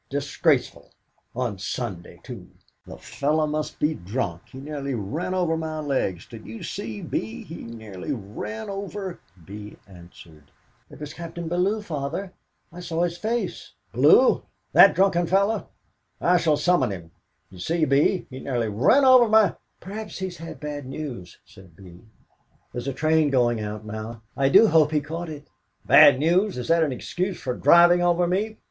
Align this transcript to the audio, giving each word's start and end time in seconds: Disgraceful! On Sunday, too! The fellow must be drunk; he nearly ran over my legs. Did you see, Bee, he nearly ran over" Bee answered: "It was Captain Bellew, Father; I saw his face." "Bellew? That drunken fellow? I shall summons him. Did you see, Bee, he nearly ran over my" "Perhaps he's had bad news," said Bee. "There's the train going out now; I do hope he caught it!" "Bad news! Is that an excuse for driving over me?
Disgraceful! 0.09 0.89
On 1.35 1.59
Sunday, 1.59 2.19
too! 2.23 2.49
The 2.87 2.97
fellow 2.97 3.45
must 3.45 3.77
be 3.77 3.93
drunk; 3.93 4.41
he 4.51 4.57
nearly 4.59 4.95
ran 4.95 5.35
over 5.35 5.55
my 5.55 5.77
legs. 5.77 6.25
Did 6.25 6.47
you 6.47 6.63
see, 6.63 7.03
Bee, 7.03 7.43
he 7.43 7.61
nearly 7.65 8.11
ran 8.11 8.67
over" 8.67 9.19
Bee 9.45 9.77
answered: 9.87 10.49
"It 10.89 10.99
was 10.99 11.13
Captain 11.13 11.47
Bellew, 11.47 11.83
Father; 11.83 12.33
I 12.73 12.79
saw 12.79 13.03
his 13.03 13.19
face." 13.19 13.73
"Bellew? 13.93 14.41
That 14.73 14.95
drunken 14.95 15.27
fellow? 15.27 15.67
I 16.19 16.37
shall 16.37 16.57
summons 16.57 16.93
him. 16.93 17.11
Did 17.51 17.57
you 17.57 17.59
see, 17.59 17.85
Bee, 17.85 18.25
he 18.31 18.39
nearly 18.39 18.69
ran 18.69 19.05
over 19.05 19.29
my" 19.29 19.55
"Perhaps 19.81 20.17
he's 20.17 20.37
had 20.37 20.59
bad 20.59 20.87
news," 20.87 21.37
said 21.45 21.75
Bee. 21.75 21.99
"There's 22.71 22.85
the 22.85 22.93
train 22.93 23.29
going 23.29 23.59
out 23.61 23.85
now; 23.85 24.23
I 24.35 24.49
do 24.49 24.65
hope 24.67 24.93
he 24.93 24.99
caught 24.99 25.29
it!" 25.29 25.47
"Bad 25.85 26.17
news! 26.17 26.57
Is 26.57 26.69
that 26.69 26.83
an 26.83 26.91
excuse 26.91 27.39
for 27.39 27.53
driving 27.55 28.01
over 28.01 28.25
me? 28.25 28.57